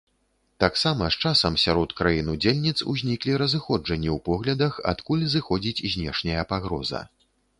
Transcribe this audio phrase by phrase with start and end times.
[0.61, 7.05] Таксама, з часам, сярод краін удзельніц узніклі разыходжанні ў поглядах, адкуль зыходзіць знешняя пагроза.